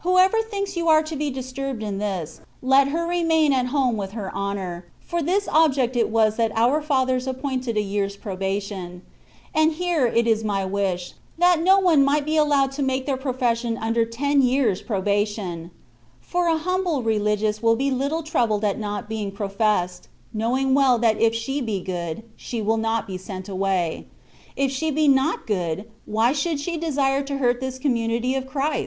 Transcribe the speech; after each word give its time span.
Whoever 0.00 0.42
thinks 0.42 0.76
you 0.76 0.88
are 0.88 1.02
to 1.02 1.16
be 1.16 1.30
disturbed 1.30 1.82
in 1.82 1.96
this, 1.96 2.42
let 2.60 2.88
her 2.88 3.06
remain 3.06 3.54
at 3.54 3.68
home 3.68 3.96
with 3.96 4.12
her 4.12 4.30
honour, 4.36 4.84
for 5.00 5.22
this 5.22 5.48
object 5.50 5.96
it 5.96 6.10
was 6.10 6.36
that 6.36 6.52
our 6.54 6.82
Fathers 6.82 7.26
appointed 7.26 7.78
a 7.78 7.80
year's 7.80 8.14
probation, 8.14 9.00
and 9.54 9.72
here 9.72 10.06
it 10.06 10.26
is 10.26 10.44
my 10.44 10.62
wish, 10.66 11.14
that 11.38 11.62
no 11.62 11.78
one 11.78 12.04
might 12.04 12.26
be 12.26 12.36
allowed 12.36 12.70
to 12.72 12.82
make 12.82 13.06
their 13.06 13.16
profession 13.16 13.78
under 13.78 14.04
ten 14.04 14.42
years' 14.42 14.82
probation; 14.82 15.70
for 16.20 16.50
an 16.50 16.58
humble 16.58 17.02
Religious 17.02 17.62
will 17.62 17.74
be 17.74 17.90
little 17.90 18.22
troubled 18.22 18.64
at 18.64 18.78
not 18.78 19.08
being" 19.08 19.32
professed,'' 19.32 20.06
knowing 20.34 20.74
well 20.74 20.98
that 20.98 21.18
if 21.18 21.34
she 21.34 21.62
be 21.62 21.80
good, 21.80 22.22
she 22.36 22.60
will 22.60 22.76
not 22.76 23.06
be 23.06 23.16
sent 23.16 23.48
away; 23.48 24.06
if 24.54 24.70
she 24.70 24.90
be 24.90 25.08
not 25.08 25.46
good, 25.46 25.90
why 26.04 26.30
should 26.30 26.60
she 26.60 26.76
desire 26.76 27.22
to 27.22 27.38
hurt 27.38 27.58
this 27.62 27.78
commu 27.78 28.06
nity 28.10 28.36
of 28.36 28.46
Christ 28.46 28.80